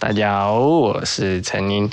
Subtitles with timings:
[0.00, 1.86] 大家好，我是陈宁。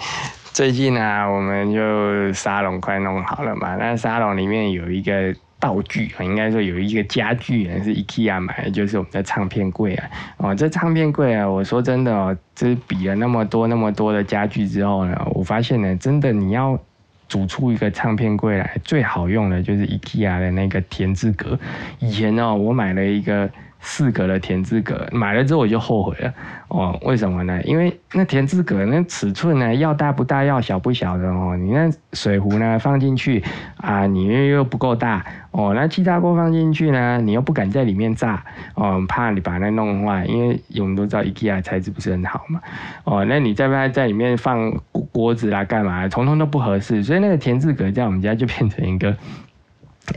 [0.54, 3.76] 最近啊，我们就沙龙快弄好了嘛。
[3.76, 10.09] 那沙龙里面有一个道具，应该说有一个家具，是 IKEA 买的，就是我们的唱片柜啊。
[10.38, 16.80] 哦，这唱片柜啊，我说真的哦，这比了那么多那么多的家具之后呢，我发现呢，真的你要
[17.28, 21.60] 组出一个唱片柜来，最好用的就是 IKEA 的那个田字格。
[22.00, 23.50] 以前呢，我买了一个。
[23.80, 26.34] 四格的田字格买了之后我就后悔了
[26.68, 27.62] 哦，为什么呢？
[27.64, 33.43] 因为那田字格那尺寸呢要大不大要小不小的哦，你那水壶呢放进去
[33.77, 38.43] 啊，你又又不够大哦，那气炸锅放进去呢，你又不敢在里面炸
[38.75, 42.59] 哦，怕你把那弄坏，因为我们都知道 IKEA 材质不是很好嘛
[43.05, 44.71] 哦，那你在不在里面放
[45.11, 49.16] 锅子啦干嘛，通通都不合适，所以那个田字格在我们家就变成一个，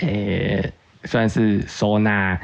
[0.00, 0.72] 诶，
[1.04, 2.38] 算是收纳。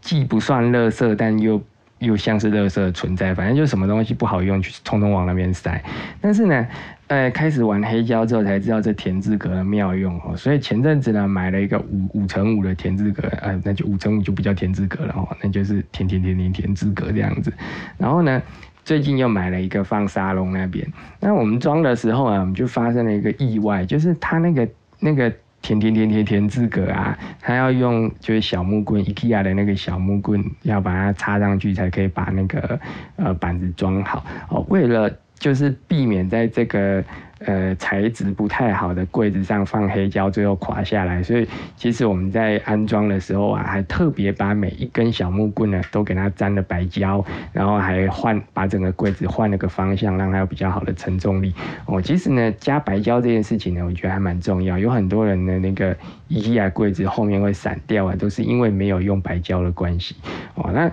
[0.00, 1.62] 既不算垃圾，但又
[1.98, 3.34] 又像是垃圾的存在。
[3.34, 5.82] 反正就什么东西不好用，就通通往那边塞。
[6.20, 6.66] 但是呢，
[7.06, 10.36] 呃，开始玩黑胶之后才知道这田字格的妙用哦。
[10.36, 17.52] 所以前阵子呢，买了一个五五乘五的田字格，呃，那就五乘五就不叫田字格了哦，那就是田田田田田字格这样子。
[17.98, 18.42] 然后呢，
[18.84, 20.86] 最近又买了一个放沙龙那边。
[21.20, 24.68] 那我们装的时候啊，我们就发生了一个意外，就是它那个
[24.98, 25.32] 那个。
[25.62, 32.78] 填填填填填字格啊，他要用就是小木棍，IKEA 的那个小木棍，要把它插上去才可以把那个
[33.16, 34.24] 呃板子装好。
[34.50, 35.10] 哦，为了
[35.42, 37.04] 就是避免在这个。
[37.44, 41.20] 呃，材质不太好的柜子上放黑胶，最后垮下来。
[41.20, 51.52] 所以其实我们在安装的时候啊，还特别把每一根小木棍呢都给它粘了白胶，然后还换把整个柜子换了个方向，让它有比较好的承重力。
[51.86, 54.78] 哦，其实呢，加白胶这件事情呢，我觉得还蛮重要。
[54.78, 55.96] 有很多人的那个
[56.30, 60.14] IKEA 柜子后面会散掉啊，都是因为没有用白胶的关系。
[60.54, 60.88] 哦，那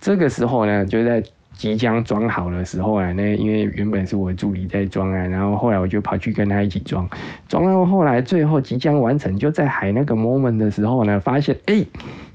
[0.00, 1.22] 这个时候呢，就在。
[1.54, 7.08] 即将装好的时候啊，那因为原本是我助理在装啊，然后后来我就跑去跟他一起装，
[7.48, 11.84] 装到后来最后即将完成，就在海那个 moment 的时候呢，发现哎，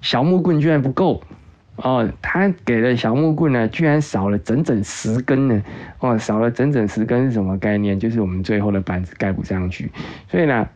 [0.02, 1.22] 小木棍居然不够
[1.75, 5.62] 哦，他给的小木棍呢，居然少了整整十根呢，
[6.00, 8.00] 哦，少了整整十根是什么概念？
[8.00, 9.92] 就是我们最后的板子盖不上去，
[10.30, 10.68] 所以呢。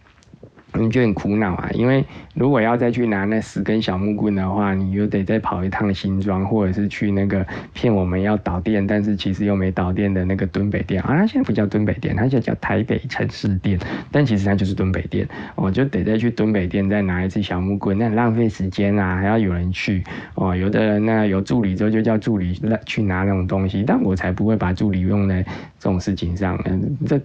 [0.74, 11.02] 你就很苦恼啊，因为如果要再去拿那十根小木棍的话，你又得再跑一趟新庄，或者是去那个骗我们要导电，但是其实又没导电的那个敦北店。
[11.04, 13.78] 啊，它现在不叫敦北店，它就叫台北城市店，
[14.12, 20.02] 但其实它就是敦北店，哦，就得再去敦北店再拿一次小木棍，那很浪费时间啊，还要有人去，
[20.36, 27.20] 哦，有的人呢有助理之后就叫助理去拿那种东西，但我才不会把助理用在这种事情上，嗯，这。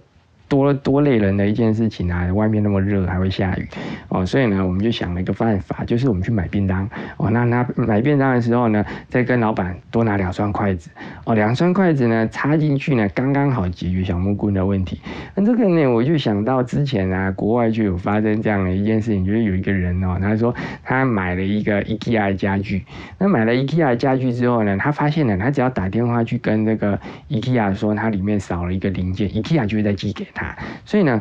[0.47, 2.31] 多多累人的一件事情啊！
[2.33, 3.67] 外面那么热，还会下雨
[4.09, 7.29] 哦，所以呢，我们就想了一个办法，就是我们去买便当哦。
[7.29, 10.89] 那那买便当的时候呢，再跟老板多拿两双筷子
[11.25, 15.01] 哦，两双筷子呢插进去呢，刚刚好解决小木棍的问题。
[15.35, 22.85] 那这个呢，我就想到之前啊，国外就有发生这样的一件事情，就是有一个人哦，他说他买了一个 IKEA 家具，
[23.17, 26.97] 那买了 IKEA 家具之后呢，他发现呢，他只要打电话去跟那个
[27.29, 30.25] IKEA 说，它里面少了一个零件，IKEA 就会再寄给。
[30.37, 30.55] 他
[30.85, 31.19] 所以呢，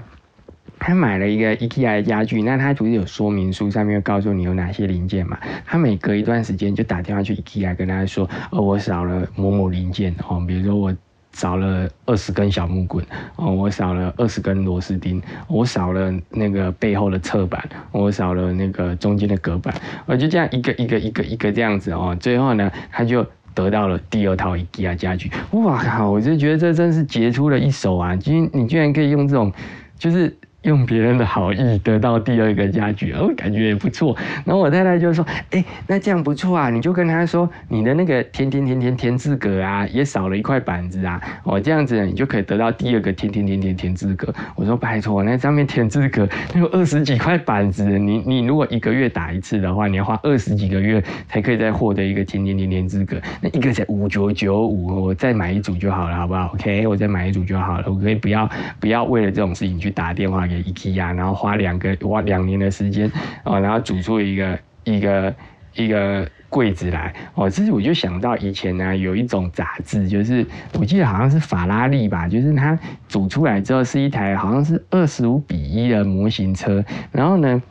[0.78, 5.38] 他买了一个 IKEA 的家具，那他不是有说明书，上面告诉你有哪些零件嘛？
[5.64, 10.94] 他每隔一段时间就打电话去 IKEA 跟他说，哦，我少了某某零件哦，比如说我
[11.32, 13.02] 少了二十根小木棍
[13.36, 23.26] 哦，我少了二十根螺丝钉，我少了那个背后的侧板，我少了那个中间的隔板，我就这样一个一个一个一个这样子哦，最后呢，他就。
[23.56, 26.08] 得到了第二套 IKEA 家具，哇靠！
[26.08, 28.14] 我就觉得这真是杰出的一手啊！
[28.14, 29.52] 今你居然可以用这种，
[29.98, 30.36] 就是。
[30.66, 34.16] 用别人的好意得到第二个家具，哦，感觉也不错。
[34.44, 53.16] 然后我太太就说：“哎，那这样不错啊，你就跟他说，你的那个天天天天天字格啊，也少了一块板子啊，哦，这样子你就可以得到第二个天天天天天字格。”我说：“拜托，那上面天字格有二十几块板子，你你如果一个月打一次的话，你要花二十几个月才可以再获得一个天天天天字格。
[53.40, 63.10] 那一个才五九九五，我再买一组就好了，好不好？OK，我再买一组就好了，我可以不要不要为了这种事情去打电话给。” IKEA，然后花两个花两年的时间
[63.44, 65.34] 哦，然后组出一个一个
[65.74, 67.50] 一个柜子来哦。
[67.50, 70.46] 其实我就想到以前呢，有一种杂志，就是
[70.78, 77.62] 我记得好像是法拉利吧，就是它组出来之后是一台好像是二十五比一的模型车，然后呢，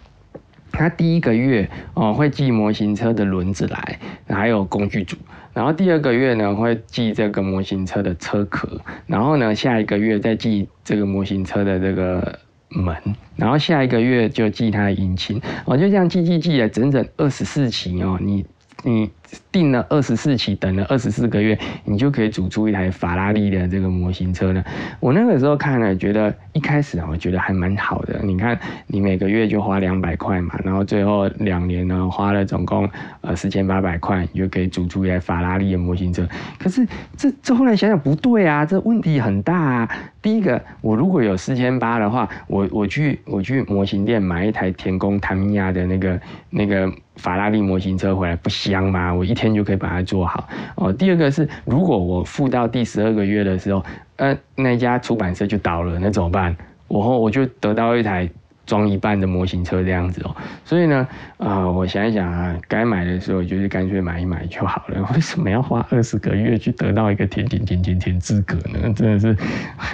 [0.71, 5.17] 它第一个月哦会寄模型车的轮子来，还有工具组。
[5.53, 8.69] 然后第二个月呢，会寄这个模型车的车壳，
[9.07, 12.39] 然后呢，下一个月再寄这个模型车的这个。
[12.69, 12.95] 门，
[13.35, 18.17] 然后下一个月就记他的引擎，我就这样记记记了整整二十四期哦。
[18.21, 18.45] 你
[18.83, 19.09] 你
[19.51, 24.63] 订了二十四期，等了二十四个月，你就可以组出一台法拉利的这个模型车呢。
[24.99, 28.19] 我那个时候看了，觉得一开始，我觉得还蛮好的。
[28.21, 32.87] 你看，你每个月就花两百块嘛，然后最后两年呢，花了总共
[33.21, 36.27] 呃四千八百块，你就可以组出一台法拉利的模型车。
[36.59, 36.87] 可是
[37.17, 39.89] 这这后来想想不对啊，这问题很大啊。
[40.21, 49.13] 第一个，我如果有四千八的话，我我去我去模型店买一台田宫塔米亚的那个那个法拉利模型车回来，不香吗？
[49.13, 50.91] 我一天就可以把它做好哦。
[50.91, 53.83] 第二个是，如果我付到第十二个月的时候，
[54.17, 56.55] 呃，那家出版社就倒了，那怎么办？
[56.87, 58.29] 我后我就得到一台。
[58.65, 61.07] 装一半的模型车这样子哦，所以呢，
[61.37, 65.07] 啊，我想一想啊，该买的时候就是干脆买一买就好了。
[65.13, 68.91] 为什么要花二十个月去得到一个甜甜甜甜甜资格呢？
[68.95, 69.37] 真的是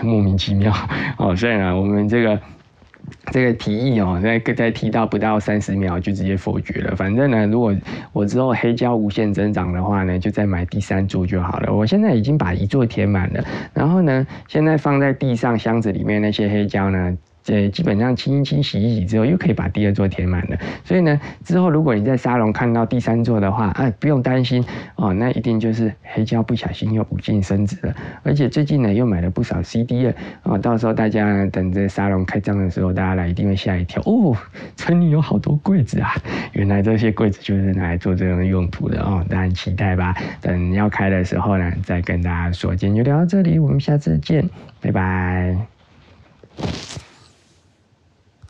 [0.02, 0.74] 莫名其妙
[1.18, 1.36] 哦。
[1.36, 2.40] 所以呢，我们这个
[3.32, 6.96] 这个提议哦，在在提到不到三十秒就直接否决了。
[6.96, 7.76] 反正呢，如果
[8.14, 11.74] 我之后黑胶无限增长的话呢，就再买第三座就好了。
[11.74, 13.44] 我现在已经把一座填满了，
[13.74, 17.18] 然后呢，现在放在地上箱子里面那些黑胶呢。
[17.44, 20.58] 这基本上清一清洗一洗之后，又可以把第二座填满了。
[20.84, 24.64] 所以呢，之后如果你在沙龙看到第三座的话，哎，不用担心
[24.96, 27.96] 哦，那一定就是黑胶不小心又无尽升值了。
[28.24, 34.36] 而且最近呢，又买了不少 CD 了哦，到时候大家等着沙龙开张的时候，大家来一定会吓一跳哦，
[34.76, 36.14] 村里有好多柜子啊！
[36.54, 40.16] 原来这些柜子就是拿来做这种用途的哦，大家期待吧。
[40.42, 42.76] 等要开的时候呢，再跟大家说。
[42.76, 44.50] 今天就聊到这里，我们下次见，
[44.80, 45.56] 拜拜。